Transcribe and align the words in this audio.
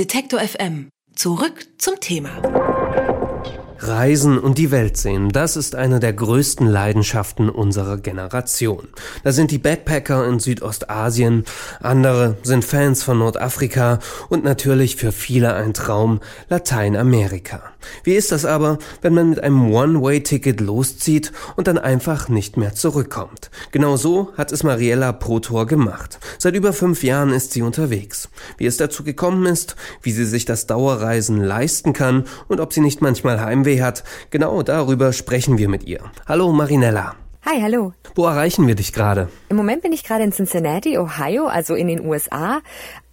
Detektor 0.00 0.40
FM. 0.40 0.88
Zurück 1.14 1.66
zum 1.76 2.00
Thema. 2.00 2.30
Reisen 3.80 4.38
und 4.38 4.56
die 4.56 4.70
Welt 4.70 4.96
sehen, 4.96 5.28
das 5.28 5.58
ist 5.58 5.74
eine 5.74 6.00
der 6.00 6.14
größten 6.14 6.66
Leidenschaften 6.66 7.50
unserer 7.50 7.98
Generation. 7.98 8.88
Da 9.24 9.32
sind 9.32 9.50
die 9.50 9.58
Backpacker 9.58 10.26
in 10.26 10.40
Südostasien, 10.40 11.44
andere 11.82 12.38
sind 12.42 12.64
Fans 12.64 13.02
von 13.02 13.18
Nordafrika 13.18 13.98
und 14.30 14.42
natürlich 14.42 14.96
für 14.96 15.12
viele 15.12 15.52
ein 15.52 15.74
Traum 15.74 16.20
Lateinamerika. 16.48 17.74
Wie 18.04 18.14
ist 18.14 18.32
das 18.32 18.44
aber, 18.44 18.78
wenn 19.02 19.14
man 19.14 19.30
mit 19.30 19.42
einem 19.42 19.72
One-Way-Ticket 19.72 20.60
loszieht 20.60 21.32
und 21.56 21.66
dann 21.66 21.78
einfach 21.78 22.28
nicht 22.28 22.56
mehr 22.56 22.74
zurückkommt? 22.74 23.50
Genau 23.72 23.96
so 23.96 24.32
hat 24.36 24.52
es 24.52 24.62
Mariella 24.62 25.12
Protor 25.12 25.66
gemacht. 25.66 26.18
Seit 26.38 26.54
über 26.54 26.72
fünf 26.72 27.02
Jahren 27.02 27.30
ist 27.30 27.52
sie 27.52 27.62
unterwegs. 27.62 28.28
Wie 28.56 28.66
es 28.66 28.76
dazu 28.76 29.04
gekommen 29.04 29.46
ist, 29.46 29.76
wie 30.02 30.12
sie 30.12 30.24
sich 30.24 30.44
das 30.44 30.66
Dauerreisen 30.66 31.40
leisten 31.42 31.92
kann 31.92 32.24
und 32.48 32.60
ob 32.60 32.72
sie 32.72 32.80
nicht 32.80 33.02
manchmal 33.02 33.40
Heimweh 33.40 33.82
hat, 33.82 34.04
genau 34.30 34.62
darüber 34.62 35.12
sprechen 35.12 35.58
wir 35.58 35.68
mit 35.68 35.84
ihr. 35.84 36.00
Hallo 36.26 36.52
Marinella. 36.52 37.16
Hi, 37.46 37.60
hallo. 37.62 37.94
Wo 38.14 38.26
erreichen 38.26 38.66
wir 38.66 38.74
dich 38.74 38.92
gerade? 38.92 39.28
Im 39.48 39.56
Moment 39.56 39.82
bin 39.82 39.92
ich 39.92 40.04
gerade 40.04 40.24
in 40.24 40.30
Cincinnati, 40.30 40.98
Ohio, 40.98 41.46
also 41.46 41.74
in 41.74 41.88
den 41.88 42.04
USA. 42.04 42.60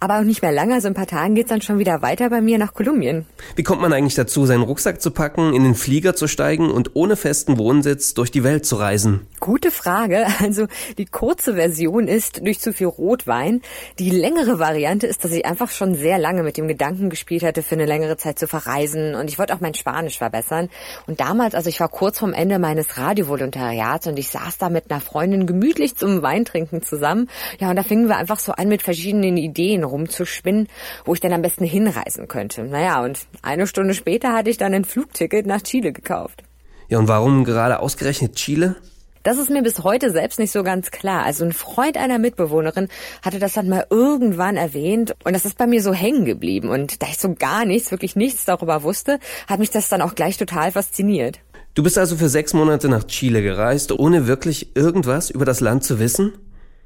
Aber 0.00 0.20
auch 0.20 0.22
nicht 0.22 0.42
mehr 0.42 0.52
lange, 0.52 0.80
so 0.80 0.86
ein 0.86 0.94
paar 0.94 1.08
Tagen 1.08 1.34
geht's 1.34 1.48
dann 1.48 1.60
schon 1.60 1.80
wieder 1.80 2.02
weiter 2.02 2.30
bei 2.30 2.40
mir 2.40 2.56
nach 2.56 2.72
Kolumbien. 2.72 3.26
Wie 3.56 3.64
kommt 3.64 3.82
man 3.82 3.92
eigentlich 3.92 4.14
dazu, 4.14 4.46
seinen 4.46 4.62
Rucksack 4.62 5.00
zu 5.00 5.10
packen, 5.10 5.54
in 5.54 5.64
den 5.64 5.74
Flieger 5.74 6.14
zu 6.14 6.28
steigen 6.28 6.70
und 6.70 6.94
ohne 6.94 7.16
festen 7.16 7.58
Wohnsitz 7.58 8.14
durch 8.14 8.30
die 8.30 8.44
Welt 8.44 8.64
zu 8.64 8.76
reisen? 8.76 9.26
Gute 9.40 9.70
Frage. 9.70 10.26
Also 10.40 10.66
die 10.98 11.04
kurze 11.04 11.54
Version 11.54 12.06
ist 12.06 12.44
durch 12.46 12.60
zu 12.60 12.72
viel 12.72 12.86
Rotwein. 12.86 13.60
Die 13.98 14.10
längere 14.10 14.58
Variante 14.58 15.06
ist, 15.06 15.24
dass 15.24 15.32
ich 15.32 15.44
einfach 15.44 15.70
schon 15.70 15.94
sehr 15.94 16.16
lange 16.16 16.42
mit 16.42 16.56
dem 16.56 16.68
Gedanken 16.68 17.10
gespielt 17.10 17.42
hatte, 17.42 17.62
für 17.62 17.74
eine 17.74 17.86
längere 17.86 18.16
Zeit 18.16 18.38
zu 18.38 18.46
verreisen. 18.46 19.14
Und 19.14 19.28
ich 19.28 19.38
wollte 19.38 19.54
auch 19.54 19.60
mein 19.60 19.74
Spanisch 19.74 20.18
verbessern. 20.18 20.68
Und 21.06 21.20
damals, 21.20 21.54
also 21.54 21.68
ich 21.68 21.80
war 21.80 21.88
kurz 21.88 22.20
vorm 22.20 22.34
Ende 22.34 22.58
meines 22.58 22.98
Radiovolontariats 22.98 24.06
und 24.06 24.18
ich 24.18 24.28
saß 24.28 24.58
da 24.58 24.70
mit 24.70 24.90
einer 24.90 25.00
Freundin 25.00 25.46
gemütlich 25.46 25.96
zum 25.96 26.22
Weintrinken 26.22 26.82
zusammen. 26.82 27.28
Ja, 27.58 27.70
und 27.70 27.76
da 27.76 27.82
fingen 27.82 28.08
wir 28.08 28.16
einfach 28.16 28.38
so 28.38 28.52
an 28.52 28.68
mit 28.68 28.82
verschiedenen 28.82 29.36
Ideen 29.36 29.82
rumzuspinnen, 29.88 30.68
wo 31.04 31.14
ich 31.14 31.20
dann 31.20 31.32
am 31.32 31.42
besten 31.42 31.64
hinreisen 31.64 32.28
könnte. 32.28 32.62
Naja, 32.64 33.02
und 33.02 33.26
eine 33.42 33.66
Stunde 33.66 33.94
später 33.94 34.32
hatte 34.32 34.50
ich 34.50 34.56
dann 34.56 34.74
ein 34.74 34.84
Flugticket 34.84 35.46
nach 35.46 35.62
Chile 35.62 35.92
gekauft. 35.92 36.44
Ja, 36.88 36.98
und 36.98 37.08
warum 37.08 37.44
gerade 37.44 37.80
ausgerechnet 37.80 38.36
Chile? 38.36 38.76
Das 39.22 39.36
ist 39.36 39.50
mir 39.50 39.62
bis 39.62 39.82
heute 39.84 40.10
selbst 40.10 40.38
nicht 40.38 40.52
so 40.52 40.62
ganz 40.62 40.90
klar. 40.90 41.24
Also 41.24 41.44
ein 41.44 41.52
Freund 41.52 41.96
einer 41.98 42.18
Mitbewohnerin 42.18 42.88
hatte 43.22 43.38
das 43.38 43.52
dann 43.52 43.68
mal 43.68 43.86
irgendwann 43.90 44.56
erwähnt 44.56 45.14
und 45.24 45.34
das 45.34 45.44
ist 45.44 45.58
bei 45.58 45.66
mir 45.66 45.82
so 45.82 45.92
hängen 45.92 46.24
geblieben. 46.24 46.70
Und 46.70 47.02
da 47.02 47.08
ich 47.08 47.18
so 47.18 47.34
gar 47.34 47.64
nichts, 47.64 47.90
wirklich 47.90 48.16
nichts 48.16 48.44
darüber 48.46 48.82
wusste, 48.84 49.18
hat 49.46 49.58
mich 49.58 49.70
das 49.70 49.88
dann 49.88 50.02
auch 50.02 50.14
gleich 50.14 50.38
total 50.38 50.72
fasziniert. 50.72 51.40
Du 51.74 51.82
bist 51.82 51.98
also 51.98 52.16
für 52.16 52.28
sechs 52.28 52.54
Monate 52.54 52.88
nach 52.88 53.04
Chile 53.04 53.42
gereist, 53.42 53.92
ohne 53.92 54.26
wirklich 54.26 54.74
irgendwas 54.74 55.30
über 55.30 55.44
das 55.44 55.60
Land 55.60 55.84
zu 55.84 55.98
wissen? 55.98 56.32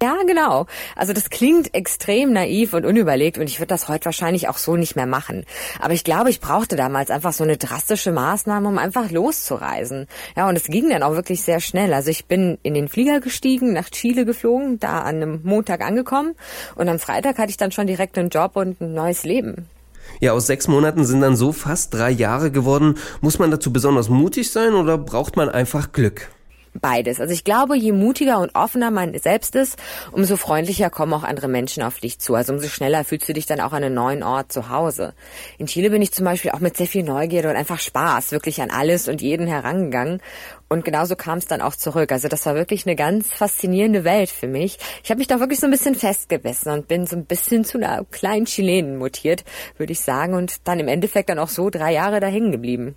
Ja, 0.02 0.16
genau. 0.26 0.66
Also 0.96 1.12
das 1.12 1.30
klingt 1.30 1.76
extrem 1.76 2.32
naiv 2.32 2.72
und 2.72 2.84
unüberlegt 2.84 3.38
und 3.38 3.44
ich 3.44 3.60
würde 3.60 3.68
das 3.68 3.86
heute 3.86 4.06
wahrscheinlich 4.06 4.48
auch 4.48 4.58
so 4.58 4.74
nicht 4.74 4.96
mehr 4.96 5.06
machen. 5.06 5.44
Aber 5.78 5.94
ich 5.94 6.02
glaube, 6.02 6.28
ich 6.28 6.40
brauchte 6.40 6.74
damals 6.74 7.08
einfach 7.08 7.32
so 7.32 7.44
eine 7.44 7.56
drastische 7.56 8.10
Maßnahme, 8.10 8.66
um 8.66 8.78
einfach 8.78 9.12
loszureisen. 9.12 10.08
Ja, 10.36 10.48
und 10.48 10.56
es 10.56 10.64
ging 10.64 10.90
dann 10.90 11.04
auch 11.04 11.14
wirklich 11.14 11.42
sehr 11.42 11.60
schnell. 11.60 11.94
Also 11.94 12.10
ich 12.10 12.24
bin 12.24 12.58
in 12.64 12.74
den 12.74 12.88
Flieger 12.88 13.20
gestiegen, 13.20 13.74
nach 13.74 13.90
Chile 13.90 14.24
geflogen, 14.24 14.80
da 14.80 15.02
an 15.02 15.22
einem 15.22 15.40
Montag 15.44 15.82
angekommen 15.82 16.34
und 16.74 16.88
am 16.88 16.98
Freitag 16.98 17.38
hatte 17.38 17.50
ich 17.50 17.56
dann 17.56 17.70
schon 17.70 17.86
direkt 17.86 18.18
einen 18.18 18.30
Job 18.30 18.56
und 18.56 18.80
ein 18.80 18.94
neues 18.94 19.22
Leben. 19.22 19.68
Ja, 20.18 20.32
aus 20.32 20.48
sechs 20.48 20.66
Monaten 20.66 21.04
sind 21.04 21.20
dann 21.20 21.36
so 21.36 21.52
fast 21.52 21.94
drei 21.94 22.10
Jahre 22.10 22.50
geworden. 22.50 22.96
Muss 23.20 23.38
man 23.38 23.52
dazu 23.52 23.72
besonders 23.72 24.08
mutig 24.08 24.50
sein 24.50 24.74
oder 24.74 24.98
braucht 24.98 25.36
man 25.36 25.48
einfach 25.48 25.92
Glück? 25.92 26.28
Beides. 26.80 27.20
Also 27.20 27.34
ich 27.34 27.44
glaube, 27.44 27.76
je 27.76 27.92
mutiger 27.92 28.38
und 28.38 28.54
offener 28.54 28.90
man 28.90 29.16
selbst 29.18 29.54
ist, 29.56 29.78
umso 30.10 30.36
freundlicher 30.36 30.88
kommen 30.88 31.12
auch 31.12 31.22
andere 31.22 31.46
Menschen 31.46 31.82
auf 31.82 32.00
dich 32.00 32.18
zu. 32.18 32.34
Also 32.34 32.54
umso 32.54 32.68
schneller 32.68 33.04
fühlst 33.04 33.28
du 33.28 33.34
dich 33.34 33.44
dann 33.44 33.60
auch 33.60 33.72
an 33.72 33.84
einem 33.84 33.94
neuen 33.94 34.22
Ort 34.22 34.52
zu 34.52 34.70
Hause. 34.70 35.12
In 35.58 35.66
Chile 35.66 35.90
bin 35.90 36.00
ich 36.00 36.12
zum 36.12 36.24
Beispiel 36.24 36.52
auch 36.52 36.60
mit 36.60 36.78
sehr 36.78 36.86
viel 36.86 37.02
Neugierde 37.02 37.50
und 37.50 37.56
einfach 37.56 37.78
Spaß 37.78 38.32
wirklich 38.32 38.62
an 38.62 38.70
alles 38.70 39.06
und 39.08 39.20
jeden 39.20 39.46
herangegangen. 39.46 40.22
Und 40.70 40.86
genauso 40.86 41.14
kam 41.14 41.36
es 41.36 41.46
dann 41.46 41.60
auch 41.60 41.76
zurück. 41.76 42.10
Also 42.10 42.28
das 42.28 42.46
war 42.46 42.54
wirklich 42.54 42.86
eine 42.86 42.96
ganz 42.96 43.28
faszinierende 43.28 44.04
Welt 44.04 44.30
für 44.30 44.48
mich. 44.48 44.78
Ich 45.04 45.10
habe 45.10 45.18
mich 45.18 45.28
da 45.28 45.40
wirklich 45.40 45.60
so 45.60 45.66
ein 45.66 45.70
bisschen 45.70 45.94
festgebissen 45.94 46.72
und 46.72 46.88
bin 46.88 47.06
so 47.06 47.16
ein 47.16 47.26
bisschen 47.26 47.66
zu 47.66 47.76
einer 47.76 48.06
kleinen 48.10 48.46
Chilenen 48.46 48.96
mutiert, 48.96 49.44
würde 49.76 49.92
ich 49.92 50.00
sagen. 50.00 50.32
Und 50.32 50.66
dann 50.66 50.80
im 50.80 50.88
Endeffekt 50.88 51.28
dann 51.28 51.38
auch 51.38 51.50
so 51.50 51.68
drei 51.68 51.92
Jahre 51.92 52.20
da 52.20 52.28
hängen 52.28 52.50
geblieben. 52.50 52.94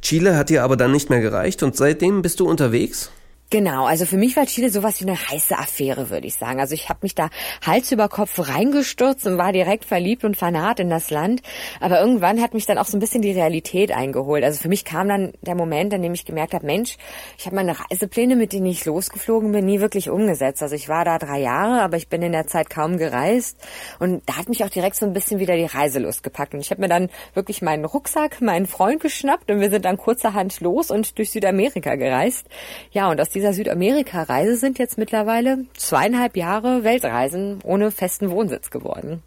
Chile 0.00 0.38
hat 0.38 0.48
dir 0.48 0.64
aber 0.64 0.78
dann 0.78 0.92
nicht 0.92 1.10
mehr 1.10 1.20
gereicht 1.20 1.62
und 1.62 1.76
seitdem 1.76 2.22
bist 2.22 2.40
du 2.40 2.48
unterwegs? 2.48 3.10
Genau, 3.50 3.86
also 3.86 4.04
für 4.04 4.18
mich 4.18 4.36
war 4.36 4.44
Chile 4.44 4.68
sowas 4.68 5.00
wie 5.00 5.08
eine 5.08 5.16
heiße 5.16 5.56
Affäre, 5.56 6.10
würde 6.10 6.26
ich 6.26 6.34
sagen. 6.34 6.60
Also 6.60 6.74
ich 6.74 6.90
habe 6.90 6.98
mich 7.00 7.14
da 7.14 7.30
Hals 7.64 7.90
über 7.90 8.10
Kopf 8.10 8.38
reingestürzt 8.46 9.26
und 9.26 9.38
war 9.38 9.52
direkt 9.52 9.86
verliebt 9.86 10.22
und 10.24 10.36
fanat 10.36 10.80
in 10.80 10.90
das 10.90 11.08
Land. 11.08 11.40
Aber 11.80 11.98
irgendwann 11.98 12.42
hat 12.42 12.52
mich 12.52 12.66
dann 12.66 12.76
auch 12.76 12.84
so 12.84 12.98
ein 12.98 13.00
bisschen 13.00 13.22
die 13.22 13.32
Realität 13.32 13.90
eingeholt. 13.90 14.44
Also 14.44 14.60
für 14.60 14.68
mich 14.68 14.84
kam 14.84 15.08
dann 15.08 15.32
der 15.40 15.54
Moment, 15.54 15.94
an 15.94 16.02
dem 16.02 16.12
ich 16.12 16.26
gemerkt 16.26 16.52
habe, 16.52 16.66
Mensch, 16.66 16.98
ich 17.38 17.46
habe 17.46 17.56
meine 17.56 17.74
Reisepläne, 17.80 18.36
mit 18.36 18.52
denen 18.52 18.66
ich 18.66 18.84
losgeflogen 18.84 19.50
bin, 19.50 19.64
nie 19.64 19.80
wirklich 19.80 20.10
umgesetzt. 20.10 20.62
Also 20.62 20.74
ich 20.74 20.90
war 20.90 21.06
da 21.06 21.18
drei 21.18 21.40
Jahre, 21.40 21.80
aber 21.80 21.96
ich 21.96 22.08
bin 22.08 22.20
in 22.20 22.32
der 22.32 22.48
Zeit 22.48 22.68
kaum 22.68 22.98
gereist. 22.98 23.56
Und 23.98 24.22
da 24.26 24.36
hat 24.36 24.50
mich 24.50 24.62
auch 24.62 24.68
direkt 24.68 24.96
so 24.96 25.06
ein 25.06 25.14
bisschen 25.14 25.40
wieder 25.40 25.56
die 25.56 25.64
Reiselust 25.64 26.22
gepackt. 26.22 26.52
Und 26.52 26.60
ich 26.60 26.70
habe 26.70 26.82
mir 26.82 26.88
dann 26.88 27.08
wirklich 27.32 27.62
meinen 27.62 27.86
Rucksack, 27.86 28.42
meinen 28.42 28.66
Freund 28.66 29.00
geschnappt 29.00 29.50
und 29.50 29.60
wir 29.60 29.70
sind 29.70 29.86
dann 29.86 29.96
kurzerhand 29.96 30.60
los 30.60 30.90
und 30.90 31.16
durch 31.16 31.30
Südamerika 31.30 31.94
gereist. 31.94 32.46
Ja, 32.90 33.10
und 33.10 33.18
aus 33.18 33.37
dieser 33.38 33.52
Südamerika-Reise 33.52 34.56
sind 34.56 34.80
jetzt 34.80 34.98
mittlerweile 34.98 35.58
zweieinhalb 35.76 36.36
Jahre 36.36 36.82
Weltreisen 36.82 37.60
ohne 37.62 37.92
festen 37.92 38.30
Wohnsitz 38.30 38.70
geworden. 38.70 39.22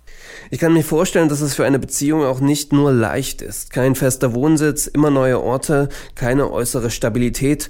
Ich 0.50 0.60
kann 0.60 0.74
mir 0.74 0.84
vorstellen, 0.84 1.30
dass 1.30 1.40
es 1.40 1.56
für 1.56 1.64
eine 1.64 1.80
Beziehung 1.80 2.26
auch 2.26 2.42
nicht 2.42 2.74
nur 2.74 2.92
leicht 2.92 3.42
ist. 3.42 3.72
Kein 3.72 3.96
fester 3.96 4.34
Wohnsitz, 4.34 4.88
immer 4.88 5.12
neue 5.12 5.42
Orte, 5.42 5.88
keine 6.14 6.52
äußere 6.52 6.92
Stabilität. 6.92 7.70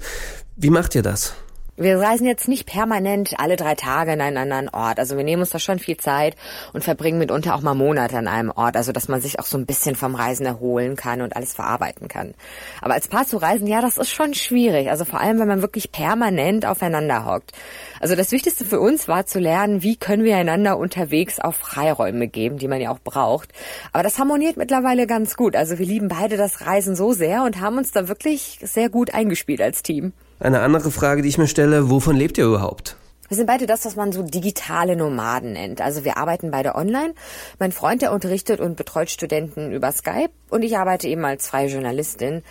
Wie 0.56 0.70
macht 0.70 0.96
ihr 0.96 1.02
das? 1.02 1.34
Wir 1.78 1.98
reisen 1.98 2.26
jetzt 2.26 2.48
nicht 2.48 2.66
permanent 2.66 3.32
alle 3.38 3.56
drei 3.56 3.74
Tage 3.74 4.12
in 4.12 4.20
einen 4.20 4.36
anderen 4.36 4.68
Ort. 4.68 4.98
Also 4.98 5.16
wir 5.16 5.24
nehmen 5.24 5.40
uns 5.40 5.48
da 5.48 5.58
schon 5.58 5.78
viel 5.78 5.96
Zeit 5.96 6.36
und 6.74 6.84
verbringen 6.84 7.18
mitunter 7.18 7.54
auch 7.54 7.62
mal 7.62 7.72
Monate 7.72 8.18
an 8.18 8.28
einem 8.28 8.50
Ort. 8.50 8.76
Also 8.76 8.92
dass 8.92 9.08
man 9.08 9.22
sich 9.22 9.38
auch 9.40 9.46
so 9.46 9.56
ein 9.56 9.64
bisschen 9.64 9.96
vom 9.96 10.14
Reisen 10.14 10.44
erholen 10.44 10.96
kann 10.96 11.22
und 11.22 11.34
alles 11.34 11.54
verarbeiten 11.54 12.08
kann. 12.08 12.34
Aber 12.82 12.92
als 12.92 13.08
Paar 13.08 13.26
zu 13.26 13.38
reisen, 13.38 13.66
ja, 13.66 13.80
das 13.80 13.96
ist 13.96 14.10
schon 14.10 14.34
schwierig. 14.34 14.90
Also 14.90 15.06
vor 15.06 15.18
allem, 15.18 15.38
wenn 15.38 15.48
man 15.48 15.62
wirklich 15.62 15.90
permanent 15.90 16.66
aufeinander 16.66 17.24
hockt. 17.24 17.52
Also 18.00 18.16
das 18.16 18.32
Wichtigste 18.32 18.66
für 18.66 18.78
uns 18.78 19.08
war 19.08 19.24
zu 19.24 19.38
lernen, 19.38 19.82
wie 19.82 19.96
können 19.96 20.24
wir 20.24 20.36
einander 20.36 20.76
unterwegs 20.76 21.40
auch 21.40 21.54
Freiräume 21.54 22.28
geben, 22.28 22.58
die 22.58 22.68
man 22.68 22.82
ja 22.82 22.90
auch 22.90 23.00
braucht. 23.00 23.48
Aber 23.94 24.02
das 24.02 24.18
harmoniert 24.18 24.58
mittlerweile 24.58 25.06
ganz 25.06 25.36
gut. 25.36 25.56
Also 25.56 25.78
wir 25.78 25.86
lieben 25.86 26.08
beide 26.08 26.36
das 26.36 26.66
Reisen 26.66 26.96
so 26.96 27.14
sehr 27.14 27.44
und 27.44 27.62
haben 27.62 27.78
uns 27.78 27.92
da 27.92 28.08
wirklich 28.08 28.58
sehr 28.62 28.90
gut 28.90 29.14
eingespielt 29.14 29.62
als 29.62 29.82
Team. 29.82 30.12
Eine 30.38 30.60
andere 30.60 30.90
Frage, 30.90 31.22
die 31.22 31.28
ich 31.28 31.38
mir 31.38 31.46
stelle, 31.46 31.90
wovon 31.90 32.16
lebt 32.16 32.38
ihr 32.38 32.46
überhaupt? 32.46 32.96
Wir 33.32 33.36
sind 33.36 33.46
beide 33.46 33.64
das, 33.64 33.86
was 33.86 33.96
man 33.96 34.12
so 34.12 34.22
digitale 34.22 34.94
Nomaden 34.94 35.54
nennt. 35.54 35.80
Also 35.80 36.04
wir 36.04 36.18
arbeiten 36.18 36.50
beide 36.50 36.74
online. 36.74 37.14
Mein 37.58 37.72
Freund, 37.72 38.02
der 38.02 38.12
unterrichtet 38.12 38.60
und 38.60 38.76
betreut 38.76 39.08
Studenten 39.08 39.72
über 39.72 39.90
Skype 39.90 40.28
und 40.50 40.62
ich 40.62 40.76
arbeite 40.76 41.08
eben 41.08 41.24
als 41.24 41.48
freie 41.48 41.68
Journalistin. 41.68 42.42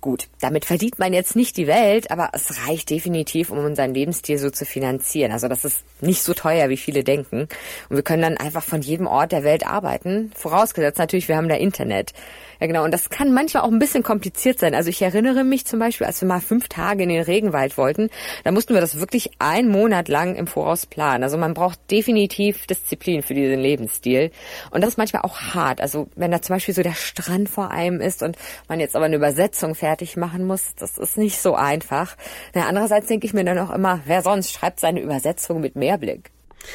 Gut, 0.00 0.28
damit 0.40 0.64
verdient 0.64 1.00
man 1.00 1.12
jetzt 1.12 1.34
nicht 1.34 1.56
die 1.56 1.66
Welt, 1.66 2.12
aber 2.12 2.30
es 2.34 2.68
reicht 2.68 2.88
definitiv, 2.88 3.50
um 3.50 3.58
unseren 3.58 3.92
Lebensstil 3.92 4.38
so 4.38 4.48
zu 4.50 4.64
finanzieren. 4.64 5.32
Also 5.32 5.48
das 5.48 5.64
ist 5.64 5.82
nicht 6.00 6.22
so 6.22 6.34
teuer, 6.34 6.68
wie 6.68 6.76
viele 6.76 7.02
denken. 7.02 7.48
Und 7.88 7.96
wir 7.96 8.04
können 8.04 8.22
dann 8.22 8.36
einfach 8.36 8.62
von 8.62 8.80
jedem 8.80 9.08
Ort 9.08 9.32
der 9.32 9.42
Welt 9.42 9.66
arbeiten. 9.66 10.30
Vorausgesetzt 10.36 11.00
natürlich, 11.00 11.26
wir 11.26 11.36
haben 11.36 11.48
da 11.48 11.56
Internet. 11.56 12.12
Ja, 12.60 12.66
genau. 12.66 12.84
Und 12.84 12.92
das 12.92 13.08
kann 13.08 13.32
manchmal 13.32 13.62
auch 13.62 13.70
ein 13.70 13.78
bisschen 13.78 14.02
kompliziert 14.02 14.58
sein. 14.58 14.74
Also 14.74 14.90
ich 14.90 15.00
erinnere 15.02 15.44
mich 15.44 15.64
zum 15.64 15.78
Beispiel, 15.78 16.06
als 16.06 16.20
wir 16.20 16.28
mal 16.28 16.40
fünf 16.40 16.68
Tage 16.68 17.02
in 17.02 17.08
den 17.08 17.22
Regenwald 17.22 17.76
wollten, 17.78 18.10
da 18.44 18.50
mussten 18.50 18.74
wir 18.74 18.80
das 18.80 18.98
wirklich 18.98 19.30
einen 19.38 19.68
Monat 19.68 20.08
lang 20.08 20.27
im 20.34 20.46
Voraus 20.46 20.86
planen. 20.86 21.22
Also 21.24 21.36
man 21.36 21.54
braucht 21.54 21.78
definitiv 21.90 22.66
Disziplin 22.66 23.22
für 23.22 23.34
diesen 23.34 23.58
Lebensstil. 23.58 24.30
Und 24.70 24.82
das 24.82 24.90
ist 24.90 24.96
manchmal 24.98 25.22
auch 25.22 25.40
hart. 25.40 25.80
Also 25.80 26.08
wenn 26.16 26.30
da 26.30 26.42
zum 26.42 26.56
Beispiel 26.56 26.74
so 26.74 26.82
der 26.82 26.94
Strand 26.94 27.48
vor 27.48 27.70
einem 27.70 28.00
ist 28.00 28.22
und 28.22 28.36
man 28.68 28.80
jetzt 28.80 28.96
aber 28.96 29.06
eine 29.06 29.16
Übersetzung 29.16 29.74
fertig 29.74 30.16
machen 30.16 30.46
muss, 30.46 30.74
das 30.76 30.98
ist 30.98 31.18
nicht 31.18 31.40
so 31.40 31.54
einfach. 31.54 32.16
Na, 32.54 32.66
andererseits 32.66 33.08
denke 33.08 33.26
ich 33.26 33.34
mir 33.34 33.44
dann 33.44 33.58
auch 33.58 33.70
immer, 33.70 34.00
wer 34.06 34.22
sonst 34.22 34.52
schreibt 34.52 34.80
seine 34.80 35.00
Übersetzung 35.00 35.60
mit 35.60 35.76
Mehrblick? 35.76 36.30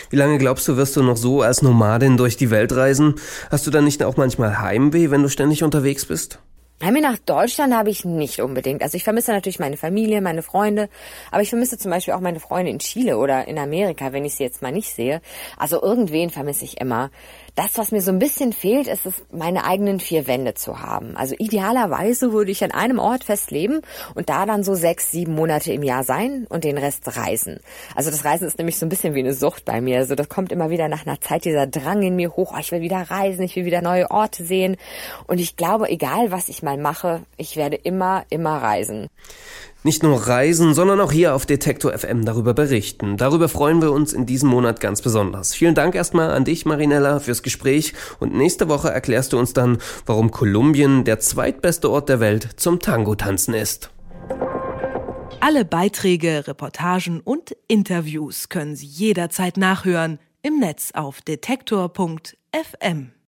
Wie 0.09 0.15
lange 0.15 0.38
glaubst 0.38 0.67
du, 0.67 0.77
wirst 0.77 0.95
du 0.95 1.03
noch 1.03 1.17
so 1.17 1.41
als 1.41 1.61
Nomadin 1.61 2.17
durch 2.17 2.38
die 2.38 2.49
Welt 2.49 2.71
reisen? 2.73 3.15
Hast 3.51 3.67
du 3.67 3.71
dann 3.71 3.83
nicht 3.83 4.03
auch 4.03 4.17
manchmal 4.17 4.59
Heimweh, 4.59 5.11
wenn 5.11 5.23
du 5.23 5.29
ständig 5.29 5.63
unterwegs 5.63 6.06
bist? 6.06 6.39
Heimweh 6.81 6.99
nach 6.99 7.17
Deutschland 7.17 7.73
habe 7.73 7.89
ich 7.89 8.03
nicht 8.03 8.41
unbedingt. 8.41 8.81
Also 8.81 8.97
ich 8.97 9.05
vermisse 9.05 9.31
natürlich 9.31 9.59
meine 9.59 9.77
Familie, 9.77 10.19
meine 10.21 10.41
Freunde, 10.41 10.89
aber 11.31 11.41
ich 11.41 11.49
vermisse 11.49 11.77
zum 11.77 11.91
Beispiel 11.91 12.13
auch 12.13 12.19
meine 12.19 12.41
Freunde 12.41 12.71
in 12.71 12.79
Chile 12.79 13.17
oder 13.17 13.47
in 13.47 13.57
Amerika, 13.57 14.11
wenn 14.11 14.25
ich 14.25 14.35
sie 14.35 14.43
jetzt 14.43 14.61
mal 14.61 14.71
nicht 14.71 14.93
sehe. 14.93 15.21
Also 15.57 15.81
irgendwen 15.81 16.29
vermisse 16.29 16.65
ich 16.65 16.81
immer. 16.81 17.09
Das, 17.55 17.77
was 17.77 17.91
mir 17.91 18.01
so 18.01 18.11
ein 18.11 18.17
bisschen 18.17 18.51
fehlt, 18.51 18.87
ist 18.87 19.05
es, 19.05 19.13
meine 19.31 19.63
eigenen 19.63 19.99
vier 19.99 20.25
Wände 20.25 20.55
zu 20.55 20.81
haben. 20.81 21.15
Also 21.15 21.35
idealerweise 21.37 22.33
würde 22.33 22.49
ich 22.49 22.63
an 22.63 22.71
einem 22.71 22.97
Ort 22.97 23.23
festleben 23.25 23.81
und 24.15 24.29
da 24.29 24.47
dann 24.47 24.63
so 24.63 24.73
sechs, 24.73 25.11
sieben 25.11 25.35
Monate 25.35 25.71
im 25.71 25.83
Jahr 25.83 26.03
sein 26.03 26.47
und 26.49 26.63
den 26.63 26.79
Rest 26.79 27.15
reisen. 27.15 27.59
Also 27.95 28.09
das 28.09 28.25
Reisen 28.25 28.47
ist 28.47 28.57
nämlich 28.57 28.79
so 28.79 28.87
ein 28.87 28.89
bisschen 28.89 29.13
wie 29.13 29.19
eine 29.19 29.35
Sucht 29.35 29.65
bei 29.65 29.81
mir. 29.81 29.99
Also 29.99 30.15
das 30.15 30.29
kommt 30.29 30.51
immer 30.51 30.71
wieder 30.71 30.87
nach 30.87 31.05
einer 31.05 31.21
Zeit 31.21 31.45
dieser 31.45 31.67
Drang 31.67 32.01
in 32.01 32.15
mir 32.15 32.31
hoch. 32.35 32.53
Oh, 32.55 32.59
ich 32.59 32.71
will 32.71 32.81
wieder 32.81 33.09
reisen, 33.09 33.43
ich 33.43 33.55
will 33.55 33.65
wieder 33.65 33.81
neue 33.83 34.09
Orte 34.09 34.43
sehen. 34.43 34.75
Und 35.27 35.39
ich 35.39 35.55
glaube, 35.55 35.89
egal 35.89 36.31
was 36.31 36.49
ich 36.49 36.62
mal 36.63 36.77
mache, 36.77 37.24
ich 37.38 37.56
werde 37.56 37.75
immer, 37.75 38.25
immer 38.30 38.62
reisen. 38.62 39.07
Nicht 39.86 40.01
nur 40.01 40.27
reisen, 40.27 40.74
sondern 40.74 41.01
auch 41.01 41.12
hier 41.12 41.36
auf 41.36 41.45
Detektor 41.45 41.92
FM 41.92 42.24
darüber 42.24 42.54
berichten. 42.54 43.18
Darüber 43.18 43.50
freuen 43.50 43.81
wir 43.81 43.92
uns 43.92 44.13
in 44.13 44.25
diesem 44.25 44.50
Monat 44.50 44.80
ganz 44.80 45.01
besonders. 45.01 45.54
Vielen 45.54 45.75
Dank 45.75 45.94
erstmal 45.94 46.31
an 46.31 46.45
dich, 46.45 46.65
Marinella, 46.65 47.19
fürs 47.19 47.44
Gespräch 47.44 47.94
und 48.19 48.33
nächste 48.33 48.69
Woche 48.69 48.89
erklärst 48.89 49.33
du 49.33 49.39
uns 49.39 49.51
dann, 49.51 49.80
warum 50.06 50.31
Kolumbien 50.31 51.04
der 51.04 51.19
zweitbeste 51.19 51.92
Ort 51.92 52.07
der 52.07 52.21
Welt 52.21 52.48
zum 52.56 52.80
Tango-Tanzen 52.80 53.54
ist. 53.54 53.92
Alle 55.42 55.66
Beiträge, 55.66 56.48
Reportagen 56.48 57.19
und 57.19 57.56
Interviews 57.68 58.48
können 58.48 58.77
Sie 58.77 58.86
jederzeit 58.86 59.57
nachhören 59.57 60.19
im 60.42 60.59
Netz 60.59 60.92
auf 60.94 61.21
detektor.fm. 61.21 63.13